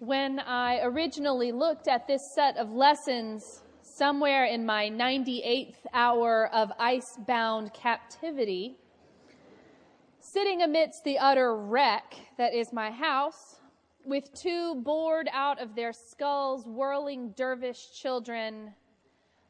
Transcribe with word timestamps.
When 0.00 0.38
I 0.38 0.80
originally 0.82 1.50
looked 1.50 1.88
at 1.88 2.06
this 2.06 2.32
set 2.32 2.56
of 2.56 2.70
lessons 2.70 3.62
somewhere 3.82 4.44
in 4.44 4.64
my 4.64 4.88
98th 4.88 5.74
hour 5.92 6.48
of 6.54 6.70
ice-bound 6.78 7.74
captivity, 7.74 8.76
sitting 10.20 10.62
amidst 10.62 11.02
the 11.02 11.18
utter 11.18 11.56
wreck 11.56 12.14
that 12.36 12.54
is 12.54 12.72
my 12.72 12.92
house, 12.92 13.56
with 14.04 14.32
two 14.34 14.76
bored 14.76 15.28
out 15.32 15.60
of 15.60 15.74
their 15.74 15.92
skulls 15.92 16.64
whirling 16.64 17.30
dervish 17.36 17.90
children, 17.90 18.74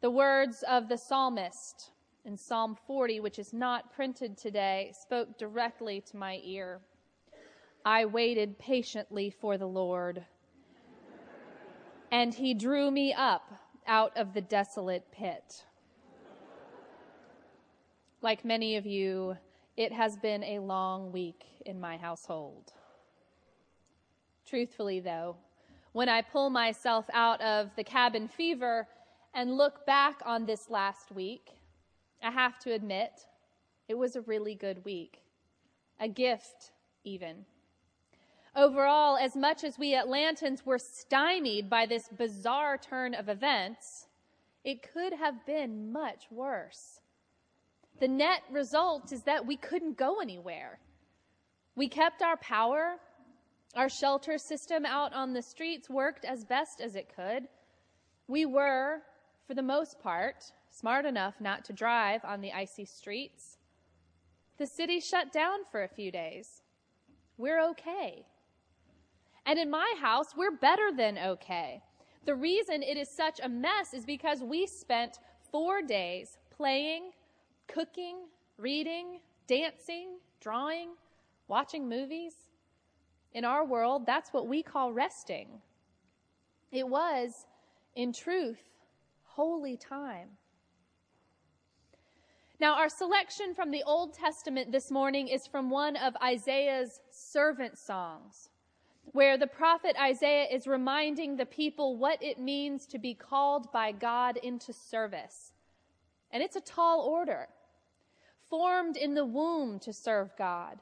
the 0.00 0.10
words 0.10 0.64
of 0.68 0.88
the 0.88 0.98
psalmist 0.98 1.92
in 2.24 2.36
Psalm 2.36 2.76
40, 2.88 3.20
which 3.20 3.38
is 3.38 3.52
not 3.52 3.92
printed 3.92 4.36
today, 4.36 4.92
spoke 5.00 5.38
directly 5.38 6.00
to 6.00 6.16
my 6.16 6.40
ear. 6.42 6.80
I 7.84 8.06
waited 8.06 8.58
patiently 8.58 9.30
for 9.30 9.56
the 9.56 9.66
Lord, 9.66 10.24
and 12.12 12.34
he 12.34 12.52
drew 12.52 12.90
me 12.90 13.14
up 13.14 13.50
out 13.86 14.14
of 14.16 14.34
the 14.34 14.40
desolate 14.42 15.10
pit. 15.10 15.64
Like 18.20 18.44
many 18.44 18.76
of 18.76 18.86
you, 18.86 19.36
it 19.76 19.92
has 19.92 20.16
been 20.18 20.44
a 20.44 20.58
long 20.58 21.10
week 21.10 21.44
in 21.64 21.80
my 21.80 21.96
household. 21.96 22.72
Truthfully, 24.46 25.00
though, 25.00 25.36
when 25.92 26.10
I 26.10 26.20
pull 26.20 26.50
myself 26.50 27.06
out 27.14 27.40
of 27.40 27.70
the 27.76 27.82
cabin 27.82 28.28
fever 28.28 28.86
and 29.34 29.56
look 29.56 29.86
back 29.86 30.20
on 30.26 30.44
this 30.44 30.68
last 30.68 31.10
week, 31.12 31.48
I 32.22 32.30
have 32.30 32.58
to 32.60 32.72
admit 32.72 33.26
it 33.88 33.96
was 33.96 34.16
a 34.16 34.20
really 34.20 34.54
good 34.54 34.84
week. 34.84 35.22
A 35.98 36.08
gift, 36.08 36.72
even. 37.04 37.46
Overall, 38.54 39.16
as 39.16 39.34
much 39.34 39.64
as 39.64 39.78
we 39.78 39.94
Atlantans 39.94 40.66
were 40.66 40.78
stymied 40.78 41.70
by 41.70 41.86
this 41.86 42.08
bizarre 42.08 42.76
turn 42.76 43.14
of 43.14 43.30
events, 43.30 44.08
it 44.62 44.92
could 44.92 45.14
have 45.14 45.46
been 45.46 45.90
much 45.90 46.26
worse. 46.30 47.00
The 47.98 48.08
net 48.08 48.42
result 48.50 49.10
is 49.10 49.22
that 49.22 49.46
we 49.46 49.56
couldn't 49.56 49.96
go 49.96 50.20
anywhere. 50.20 50.80
We 51.76 51.88
kept 51.88 52.20
our 52.20 52.36
power. 52.36 52.96
Our 53.74 53.88
shelter 53.88 54.36
system 54.36 54.84
out 54.84 55.14
on 55.14 55.32
the 55.32 55.40
streets 55.40 55.88
worked 55.88 56.26
as 56.26 56.44
best 56.44 56.82
as 56.82 56.94
it 56.94 57.10
could. 57.14 57.48
We 58.28 58.44
were, 58.44 58.98
for 59.46 59.54
the 59.54 59.62
most 59.62 59.98
part, 59.98 60.52
smart 60.70 61.06
enough 61.06 61.40
not 61.40 61.64
to 61.66 61.72
drive 61.72 62.22
on 62.22 62.42
the 62.42 62.52
icy 62.52 62.84
streets. 62.84 63.56
The 64.58 64.66
city 64.66 65.00
shut 65.00 65.32
down 65.32 65.60
for 65.70 65.82
a 65.82 65.88
few 65.88 66.12
days. 66.12 66.60
We're 67.38 67.64
okay. 67.70 68.26
And 69.44 69.58
in 69.58 69.70
my 69.70 69.94
house, 70.00 70.36
we're 70.36 70.56
better 70.56 70.90
than 70.96 71.18
okay. 71.18 71.82
The 72.24 72.34
reason 72.34 72.82
it 72.82 72.96
is 72.96 73.08
such 73.08 73.40
a 73.42 73.48
mess 73.48 73.92
is 73.92 74.04
because 74.04 74.40
we 74.40 74.66
spent 74.66 75.18
four 75.50 75.82
days 75.82 76.38
playing, 76.50 77.10
cooking, 77.66 78.16
reading, 78.56 79.20
dancing, 79.48 80.18
drawing, 80.40 80.90
watching 81.48 81.88
movies. 81.88 82.34
In 83.32 83.44
our 83.44 83.64
world, 83.64 84.06
that's 84.06 84.32
what 84.32 84.46
we 84.46 84.62
call 84.62 84.92
resting. 84.92 85.48
It 86.70 86.88
was, 86.88 87.46
in 87.96 88.12
truth, 88.12 88.62
holy 89.24 89.76
time. 89.76 90.28
Now, 92.60 92.74
our 92.76 92.88
selection 92.88 93.54
from 93.54 93.72
the 93.72 93.82
Old 93.82 94.14
Testament 94.14 94.70
this 94.70 94.92
morning 94.92 95.26
is 95.26 95.48
from 95.48 95.68
one 95.68 95.96
of 95.96 96.14
Isaiah's 96.22 97.00
servant 97.10 97.76
songs 97.76 98.50
where 99.12 99.36
the 99.36 99.46
prophet 99.46 99.94
Isaiah 100.00 100.46
is 100.50 100.66
reminding 100.66 101.36
the 101.36 101.46
people 101.46 101.96
what 101.96 102.22
it 102.22 102.38
means 102.38 102.86
to 102.86 102.98
be 102.98 103.14
called 103.14 103.70
by 103.70 103.92
God 103.92 104.38
into 104.38 104.72
service. 104.72 105.52
And 106.30 106.42
it's 106.42 106.56
a 106.56 106.62
tall 106.62 107.00
order, 107.00 107.48
formed 108.48 108.96
in 108.96 109.14
the 109.14 109.24
womb 109.24 109.78
to 109.80 109.92
serve 109.92 110.30
God. 110.38 110.78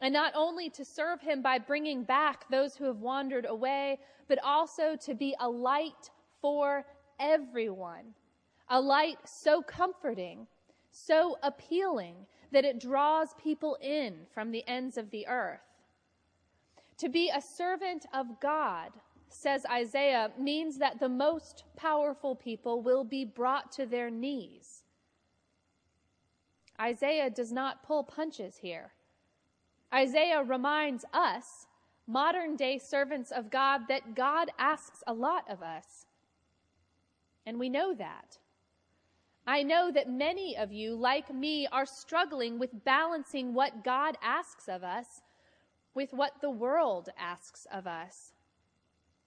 And 0.00 0.14
not 0.14 0.32
only 0.34 0.70
to 0.70 0.84
serve 0.84 1.20
him 1.20 1.42
by 1.42 1.58
bringing 1.58 2.02
back 2.02 2.48
those 2.50 2.74
who 2.74 2.84
have 2.84 3.00
wandered 3.00 3.44
away, 3.46 3.98
but 4.26 4.38
also 4.42 4.96
to 5.04 5.14
be 5.14 5.34
a 5.38 5.48
light 5.48 6.10
for 6.40 6.86
everyone. 7.18 8.14
A 8.70 8.80
light 8.80 9.18
so 9.26 9.60
comforting, 9.60 10.46
so 10.90 11.36
appealing 11.42 12.14
that 12.52 12.64
it 12.64 12.80
draws 12.80 13.34
people 13.34 13.76
in 13.82 14.14
from 14.32 14.50
the 14.50 14.66
ends 14.66 14.96
of 14.96 15.10
the 15.10 15.26
earth. 15.26 15.60
To 17.00 17.08
be 17.08 17.30
a 17.30 17.40
servant 17.40 18.04
of 18.12 18.38
God, 18.40 18.90
says 19.30 19.64
Isaiah, 19.64 20.32
means 20.38 20.76
that 20.76 21.00
the 21.00 21.08
most 21.08 21.64
powerful 21.74 22.34
people 22.34 22.82
will 22.82 23.04
be 23.04 23.24
brought 23.24 23.72
to 23.72 23.86
their 23.86 24.10
knees. 24.10 24.82
Isaiah 26.78 27.30
does 27.30 27.52
not 27.52 27.82
pull 27.82 28.04
punches 28.04 28.58
here. 28.58 28.92
Isaiah 29.94 30.42
reminds 30.42 31.06
us, 31.14 31.66
modern 32.06 32.54
day 32.54 32.76
servants 32.76 33.30
of 33.30 33.50
God, 33.50 33.88
that 33.88 34.14
God 34.14 34.50
asks 34.58 35.02
a 35.06 35.14
lot 35.14 35.44
of 35.48 35.62
us. 35.62 36.04
And 37.46 37.58
we 37.58 37.70
know 37.70 37.94
that. 37.94 38.36
I 39.46 39.62
know 39.62 39.90
that 39.90 40.10
many 40.10 40.54
of 40.54 40.70
you, 40.70 40.96
like 40.96 41.32
me, 41.32 41.66
are 41.72 41.86
struggling 41.86 42.58
with 42.58 42.84
balancing 42.84 43.54
what 43.54 43.84
God 43.84 44.18
asks 44.22 44.68
of 44.68 44.84
us 44.84 45.22
with 45.94 46.12
what 46.12 46.40
the 46.40 46.50
world 46.50 47.08
asks 47.18 47.66
of 47.72 47.86
us. 47.86 48.32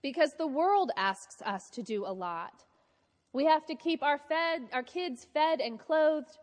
Because 0.01 0.33
the 0.33 0.47
world 0.47 0.91
asks 0.97 1.41
us 1.41 1.69
to 1.71 1.83
do 1.83 2.05
a 2.05 2.13
lot. 2.13 2.63
We 3.31 3.45
have 3.45 3.65
to 3.67 3.75
keep 3.75 4.03
our 4.03 4.17
fed, 4.17 4.63
our 4.71 4.83
kids 4.83 5.25
fed 5.33 5.59
and 5.59 5.79
clothed. 5.79 6.37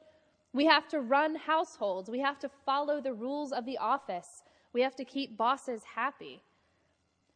We 0.52 0.66
have 0.66 0.88
to 0.88 1.00
run 1.00 1.36
households. 1.36 2.10
We 2.10 2.20
have 2.20 2.38
to 2.40 2.50
follow 2.66 3.00
the 3.00 3.14
rules 3.14 3.52
of 3.52 3.64
the 3.64 3.78
office. 3.78 4.42
We 4.72 4.82
have 4.82 4.96
to 4.96 5.04
keep 5.04 5.36
bosses 5.36 5.82
happy. 5.84 6.42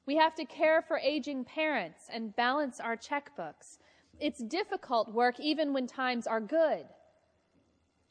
We 0.06 0.16
have 0.16 0.34
to 0.34 0.44
care 0.44 0.82
for 0.82 0.98
aging 0.98 1.44
parents 1.44 2.08
and 2.12 2.36
balance 2.36 2.80
our 2.80 2.96
checkbooks. 2.96 3.78
It's 4.20 4.40
difficult 4.40 5.12
work 5.12 5.40
even 5.40 5.72
when 5.72 5.86
times 5.86 6.26
are 6.26 6.40
good. 6.40 6.84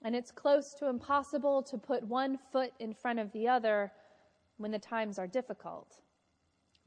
And 0.03 0.15
it's 0.15 0.31
close 0.31 0.73
to 0.75 0.89
impossible 0.89 1.63
to 1.63 1.77
put 1.77 2.03
one 2.03 2.37
foot 2.51 2.73
in 2.79 2.93
front 2.93 3.19
of 3.19 3.31
the 3.31 3.47
other 3.47 3.91
when 4.57 4.71
the 4.71 4.79
times 4.79 5.19
are 5.19 5.27
difficult. 5.27 5.99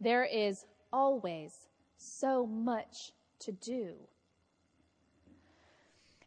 There 0.01 0.25
is 0.25 0.67
always 0.93 1.69
so 1.97 2.47
much 2.47 3.13
to 3.41 3.53
do. 3.53 3.95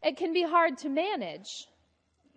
It 0.02 0.16
can 0.16 0.32
be 0.32 0.42
hard 0.42 0.78
to 0.78 0.88
manage, 0.88 1.68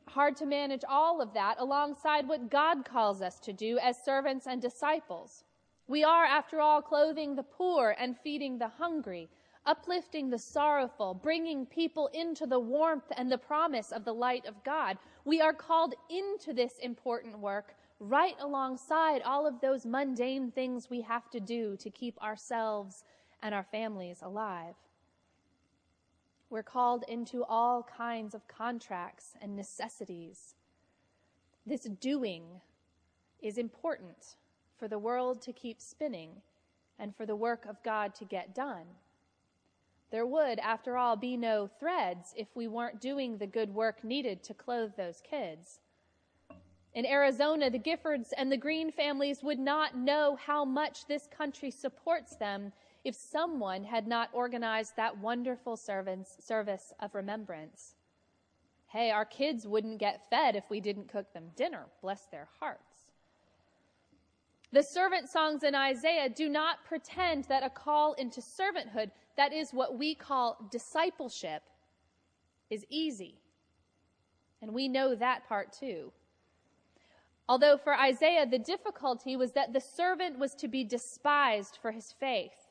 hard 0.08 0.36
to 0.38 0.46
manage 0.46 0.84
all 0.88 1.22
of 1.22 1.34
that 1.34 1.56
alongside 1.60 2.28
what 2.28 2.50
God 2.50 2.84
calls 2.86 3.22
us 3.22 3.40
to 3.42 3.54
do 3.54 3.80
as 3.80 4.04
servants 4.04 4.48
and 4.48 4.62
disciples. 4.62 5.44
We 5.88 6.04
are, 6.04 6.26
after 6.26 6.60
all, 6.60 6.82
clothing 6.82 7.36
the 7.36 7.44
poor 7.44 7.96
and 7.98 8.18
feeding 8.18 8.58
the 8.58 8.68
hungry, 8.68 9.30
uplifting 9.66 10.30
the 10.30 10.40
sorrowful, 10.40 11.14
bringing 11.14 11.66
people 11.66 12.08
into 12.08 12.46
the 12.46 12.60
warmth 12.60 13.12
and 13.16 13.32
the 13.32 13.38
promise 13.38 13.92
of 13.92 14.04
the 14.04 14.14
light 14.14 14.46
of 14.46 14.64
God. 14.64 14.98
We 15.24 15.40
are 15.42 15.54
called 15.54 15.94
into 16.10 16.54
this 16.54 16.78
important 16.80 17.40
work 17.40 17.76
right 18.00 18.36
alongside 18.40 19.22
all 19.22 19.48
of 19.48 19.62
those 19.62 19.86
mundane 19.86 20.52
things 20.52 20.90
we 20.90 21.02
have 21.02 21.30
to 21.32 21.40
do 21.40 21.78
to 21.78 21.90
keep 21.90 22.22
ourselves 22.22 23.04
and 23.42 23.54
our 23.54 23.64
families 23.64 24.20
alive. 24.22 24.76
We're 26.50 26.64
called 26.64 27.04
into 27.08 27.44
all 27.44 27.84
kinds 27.84 28.36
of 28.36 28.48
contracts 28.48 29.34
and 29.42 29.56
necessities. 29.56 30.56
This 31.66 31.84
doing 31.84 32.44
is 33.42 33.58
important 33.58 34.36
for 34.78 34.88
the 34.88 35.00
world 35.00 35.42
to 35.42 35.54
keep 35.54 35.82
spinning 35.82 36.42
and 37.00 37.16
for 37.16 37.26
the 37.26 37.36
work 37.36 37.66
of 37.66 37.82
God 37.84 38.14
to 38.16 38.26
get 38.26 38.54
done. 38.54 38.86
There 40.12 40.28
would, 40.28 40.60
after 40.60 40.96
all, 40.96 41.16
be 41.16 41.36
no 41.36 41.68
threads 41.80 42.36
if 42.38 42.48
we 42.56 42.68
weren't 42.68 43.02
doing 43.02 43.38
the 43.38 43.48
good 43.48 43.74
work 43.74 44.04
needed 44.04 44.44
to 44.44 44.54
clothe 44.54 44.92
those 44.96 45.22
kids. 45.28 45.80
In 46.94 47.08
Arizona, 47.08 47.72
the 47.72 47.80
Giffords 47.80 48.30
and 48.38 48.52
the 48.52 48.58
Green 48.58 48.92
families 48.92 49.42
would 49.42 49.58
not 49.58 49.98
know 49.98 50.36
how 50.36 50.64
much 50.64 51.08
this 51.08 51.28
country 51.28 51.72
supports 51.72 52.36
them 52.36 52.72
if 53.04 53.16
someone 53.16 53.84
had 53.84 54.08
not 54.08 54.30
organized 54.32 54.96
that 54.96 55.18
wonderful 55.18 55.76
service 55.76 56.94
of 57.00 57.16
remembrance. 57.16 57.96
Hey, 58.88 59.10
our 59.10 59.26
kids 59.26 59.66
wouldn't 59.66 59.98
get 59.98 60.30
fed 60.30 60.56
if 60.56 60.70
we 60.70 60.80
didn't 60.80 61.12
cook 61.12 61.34
them 61.34 61.50
dinner. 61.56 61.86
Bless 62.02 62.26
their 62.26 62.48
hearts. 62.60 63.08
The 64.72 64.84
servant 64.84 65.30
songs 65.30 65.64
in 65.64 65.74
Isaiah 65.74 66.30
do 66.30 66.48
not 66.48 66.86
pretend 66.86 67.46
that 67.46 67.64
a 67.64 67.70
call 67.70 68.14
into 68.14 68.40
servanthood, 68.40 69.10
that 69.36 69.52
is 69.52 69.72
what 69.72 69.98
we 69.98 70.14
call 70.14 70.58
discipleship, 70.72 71.64
is 72.70 72.86
easy. 72.90 73.40
And 74.62 74.74
we 74.74 74.88
know 74.88 75.16
that 75.16 75.48
part 75.48 75.74
too. 75.74 76.12
Although 77.48 77.78
for 77.78 77.94
Isaiah, 77.94 78.46
the 78.46 78.60
difficulty 78.60 79.36
was 79.36 79.52
that 79.52 79.74
the 79.74 79.82
servant 79.82 80.40
was 80.40 80.56
to 80.56 80.68
be 80.68 80.84
despised 80.84 81.78
for 81.82 81.92
his 81.92 82.14
faith, 82.14 82.70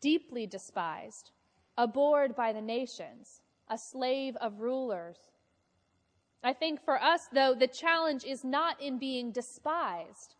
deeply 0.00 0.46
despised, 0.46 1.30
abhorred 1.76 2.34
by 2.34 2.52
the 2.52 2.62
nations, 2.62 3.42
a 3.68 3.76
slave 3.76 4.36
of 4.36 4.60
rulers. 4.60 5.18
I 6.42 6.52
think 6.52 6.82
for 6.84 7.00
us, 7.02 7.28
though, 7.32 7.54
the 7.54 7.66
challenge 7.66 8.24
is 8.24 8.44
not 8.44 8.80
in 8.80 8.98
being 8.98 9.32
despised 9.32 10.34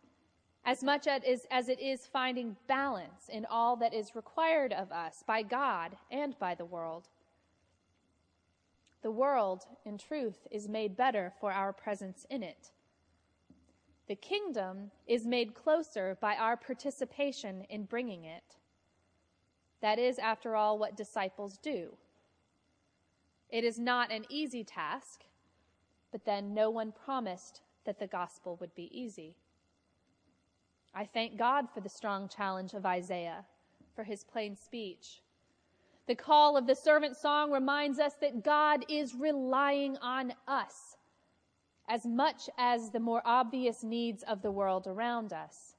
as 0.65 0.83
much 0.83 1.05
as, 1.05 1.69
it 1.69 1.79
is 1.79 2.07
finding 2.07 2.55
balance 2.67 3.29
in 3.29 3.45
all 3.45 3.75
that 3.75 3.93
is 3.93 4.15
required 4.15 4.73
of 4.73 4.91
us 4.91 5.23
by 5.27 5.43
God 5.43 5.95
and 6.09 6.37
by 6.39 6.55
the 6.55 6.65
world. 6.65 7.07
The 9.03 9.11
world, 9.11 9.67
in 9.85 9.99
truth, 9.99 10.47
is 10.49 10.67
made 10.67 10.97
better 10.97 11.31
for 11.39 11.51
our 11.51 11.71
presence 11.71 12.25
in 12.31 12.41
it. 12.41 12.71
The 14.07 14.15
kingdom 14.15 14.91
is 15.07 15.25
made 15.25 15.55
closer 15.55 16.17
by 16.21 16.35
our 16.35 16.55
participation 16.55 17.65
in 17.69 17.85
bringing 17.85 18.23
it. 18.23 18.57
That 19.81 19.97
is, 19.97 20.19
after 20.19 20.55
all, 20.55 20.77
what 20.77 20.95
disciples 20.95 21.57
do. 21.57 21.97
It 23.49 23.63
is 23.63 23.79
not 23.79 24.11
an 24.11 24.25
easy 24.29 24.63
task, 24.63 25.23
but 26.11 26.25
then 26.25 26.53
no 26.53 26.69
one 26.69 26.91
promised 26.91 27.61
that 27.85 27.99
the 27.99 28.07
gospel 28.07 28.57
would 28.59 28.73
be 28.75 28.89
easy. 28.91 29.35
I 30.93 31.05
thank 31.05 31.37
God 31.37 31.67
for 31.73 31.81
the 31.81 31.89
strong 31.89 32.29
challenge 32.29 32.73
of 32.73 32.85
Isaiah, 32.85 33.45
for 33.95 34.03
his 34.03 34.23
plain 34.23 34.55
speech. 34.55 35.21
The 36.07 36.15
call 36.15 36.55
of 36.55 36.67
the 36.67 36.75
servant 36.75 37.17
song 37.17 37.51
reminds 37.51 37.99
us 37.99 38.13
that 38.21 38.43
God 38.43 38.85
is 38.87 39.15
relying 39.15 39.97
on 39.97 40.33
us 40.47 40.97
as 41.87 42.05
much 42.05 42.49
as 42.57 42.89
the 42.89 42.99
more 42.99 43.21
obvious 43.25 43.83
needs 43.83 44.23
of 44.23 44.41
the 44.41 44.51
world 44.51 44.87
around 44.87 45.31
us. 45.33 45.75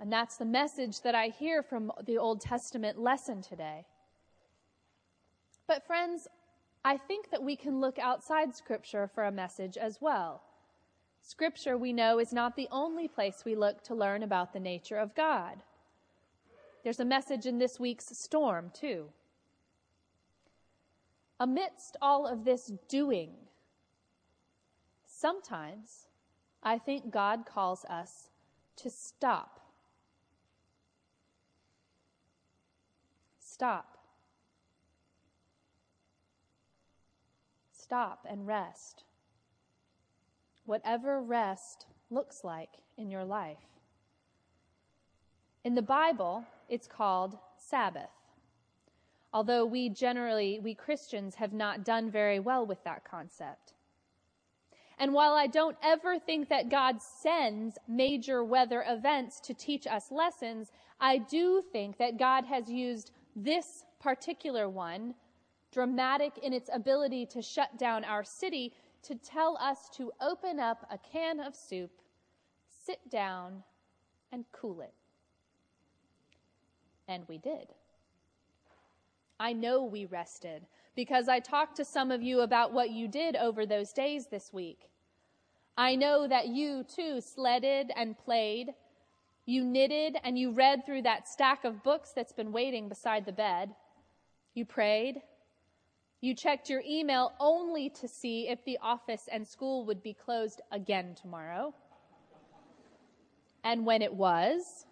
And 0.00 0.12
that's 0.12 0.36
the 0.36 0.44
message 0.44 1.02
that 1.02 1.14
I 1.14 1.28
hear 1.28 1.62
from 1.62 1.92
the 2.04 2.18
Old 2.18 2.40
Testament 2.40 2.98
lesson 2.98 3.42
today. 3.42 3.86
But, 5.66 5.86
friends, 5.86 6.26
I 6.84 6.96
think 6.96 7.30
that 7.30 7.42
we 7.42 7.56
can 7.56 7.80
look 7.80 7.98
outside 7.98 8.54
Scripture 8.54 9.08
for 9.14 9.24
a 9.24 9.32
message 9.32 9.76
as 9.76 9.98
well. 10.00 10.42
Scripture, 11.22 11.78
we 11.78 11.92
know, 11.92 12.18
is 12.18 12.32
not 12.32 12.54
the 12.54 12.68
only 12.70 13.08
place 13.08 13.44
we 13.44 13.54
look 13.54 13.82
to 13.84 13.94
learn 13.94 14.22
about 14.22 14.52
the 14.52 14.60
nature 14.60 14.98
of 14.98 15.14
God. 15.14 15.62
There's 16.82 17.00
a 17.00 17.04
message 17.04 17.46
in 17.46 17.56
this 17.56 17.80
week's 17.80 18.16
storm, 18.16 18.70
too. 18.74 19.06
Amidst 21.40 21.96
all 22.02 22.26
of 22.26 22.44
this 22.44 22.70
doing, 22.88 23.30
sometimes 25.24 26.08
I 26.62 26.76
think 26.76 27.10
God 27.10 27.46
calls 27.46 27.86
us 27.86 28.28
to 28.76 28.90
stop. 28.90 29.58
Stop. 33.40 33.96
Stop 37.72 38.26
and 38.28 38.46
rest. 38.46 39.04
Whatever 40.66 41.22
rest 41.22 41.86
looks 42.10 42.44
like 42.44 42.74
in 42.98 43.10
your 43.10 43.24
life. 43.24 43.64
In 45.64 45.74
the 45.74 45.80
Bible, 45.80 46.44
it's 46.68 46.86
called 46.86 47.38
Sabbath. 47.56 48.10
Although 49.32 49.64
we 49.64 49.88
generally, 49.88 50.60
we 50.62 50.74
Christians, 50.74 51.36
have 51.36 51.54
not 51.54 51.82
done 51.82 52.10
very 52.10 52.38
well 52.40 52.66
with 52.66 52.84
that 52.84 53.04
concept. 53.04 53.73
And 54.98 55.12
while 55.12 55.32
I 55.34 55.46
don't 55.46 55.76
ever 55.82 56.18
think 56.18 56.48
that 56.48 56.68
God 56.68 57.02
sends 57.02 57.78
major 57.88 58.44
weather 58.44 58.84
events 58.86 59.40
to 59.40 59.54
teach 59.54 59.86
us 59.86 60.10
lessons, 60.10 60.70
I 61.00 61.18
do 61.18 61.62
think 61.72 61.98
that 61.98 62.18
God 62.18 62.44
has 62.44 62.70
used 62.70 63.10
this 63.34 63.84
particular 64.00 64.68
one, 64.68 65.14
dramatic 65.72 66.38
in 66.38 66.52
its 66.52 66.70
ability 66.72 67.26
to 67.26 67.42
shut 67.42 67.76
down 67.78 68.04
our 68.04 68.22
city, 68.22 68.72
to 69.02 69.14
tell 69.16 69.58
us 69.60 69.88
to 69.96 70.12
open 70.20 70.60
up 70.60 70.86
a 70.90 70.98
can 70.98 71.40
of 71.40 71.54
soup, 71.54 71.90
sit 72.86 73.00
down, 73.10 73.62
and 74.32 74.44
cool 74.52 74.80
it. 74.80 74.94
And 77.08 77.24
we 77.28 77.38
did. 77.38 77.68
I 79.38 79.52
know 79.52 79.82
we 79.84 80.04
rested 80.04 80.66
because 80.94 81.28
I 81.28 81.40
talked 81.40 81.76
to 81.76 81.84
some 81.84 82.10
of 82.10 82.22
you 82.22 82.40
about 82.40 82.72
what 82.72 82.90
you 82.90 83.08
did 83.08 83.36
over 83.36 83.66
those 83.66 83.92
days 83.92 84.26
this 84.26 84.52
week. 84.52 84.90
I 85.76 85.96
know 85.96 86.28
that 86.28 86.48
you 86.48 86.84
too 86.84 87.20
sledded 87.20 87.90
and 87.96 88.16
played. 88.16 88.74
You 89.44 89.64
knitted 89.64 90.16
and 90.22 90.38
you 90.38 90.52
read 90.52 90.86
through 90.86 91.02
that 91.02 91.28
stack 91.28 91.64
of 91.64 91.82
books 91.82 92.12
that's 92.12 92.32
been 92.32 92.52
waiting 92.52 92.88
beside 92.88 93.26
the 93.26 93.32
bed. 93.32 93.74
You 94.54 94.64
prayed. 94.64 95.20
You 96.20 96.34
checked 96.34 96.70
your 96.70 96.82
email 96.88 97.32
only 97.40 97.90
to 97.90 98.06
see 98.06 98.48
if 98.48 98.64
the 98.64 98.78
office 98.80 99.28
and 99.30 99.46
school 99.46 99.84
would 99.84 100.02
be 100.02 100.14
closed 100.14 100.62
again 100.70 101.16
tomorrow. 101.20 101.74
And 103.64 103.84
when 103.84 104.00
it 104.00 104.14
was, 104.14 104.86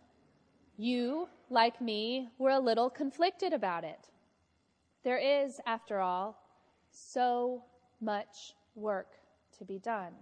you, 0.76 1.28
like 1.48 1.80
me, 1.80 2.28
were 2.38 2.50
a 2.50 2.58
little 2.58 2.90
conflicted 2.90 3.52
about 3.52 3.84
it. 3.84 4.08
There 5.02 5.18
is, 5.18 5.60
after 5.66 6.00
all, 6.00 6.36
so 6.90 7.64
much 8.00 8.54
work 8.74 9.16
to 9.58 9.64
be 9.64 9.78
done. 9.78 10.12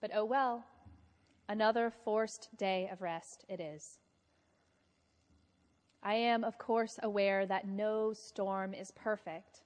But 0.00 0.10
oh 0.14 0.24
well, 0.24 0.64
another 1.48 1.90
forced 2.04 2.48
day 2.56 2.88
of 2.92 3.00
rest 3.00 3.44
it 3.48 3.60
is. 3.60 3.98
I 6.02 6.14
am, 6.14 6.42
of 6.42 6.58
course, 6.58 6.98
aware 7.02 7.46
that 7.46 7.68
no 7.68 8.12
storm 8.12 8.74
is 8.74 8.90
perfect. 8.90 9.62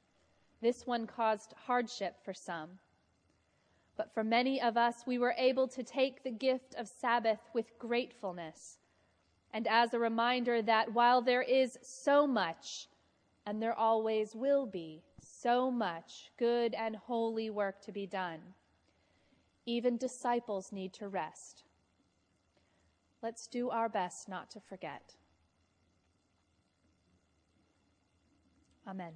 This 0.61 0.87
one 0.87 1.07
caused 1.07 1.55
hardship 1.67 2.17
for 2.25 2.35
some. 2.35 2.79
But 3.97 4.13
for 4.13 4.23
many 4.23 4.61
of 4.61 4.77
us, 4.77 5.05
we 5.07 5.19
were 5.19 5.35
able 5.39 5.67
to 5.69 5.83
take 5.83 6.23
the 6.23 6.31
gift 6.31 6.75
of 6.75 6.87
Sabbath 6.87 7.41
with 7.55 7.79
gratefulness 7.79 8.79
and 9.53 9.67
as 9.67 9.95
a 9.95 9.99
reminder 9.99 10.61
that 10.61 10.93
while 10.93 11.23
there 11.23 11.41
is 11.41 11.79
so 11.83 12.27
much 12.27 12.89
and 13.47 13.63
there 13.63 13.75
always 13.75 14.35
will 14.35 14.67
be 14.67 15.03
so 15.21 15.71
much 15.71 16.33
good 16.37 16.75
and 16.75 16.97
holy 16.97 17.49
work 17.49 17.81
to 17.83 17.93
be 17.93 18.07
done. 18.07 18.41
Even 19.65 19.97
disciples 19.97 20.73
need 20.73 20.93
to 20.95 21.09
rest. 21.09 21.63
Let's 23.23 23.47
do 23.47 23.71
our 23.71 23.89
best 23.89 24.29
not 24.29 24.51
to 24.51 24.61
forget. 24.61 25.15
Amen. 28.87 29.13